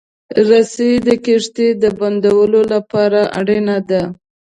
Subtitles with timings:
[0.47, 4.01] رسۍ د کښتۍ د بندولو لپاره اړینه ده.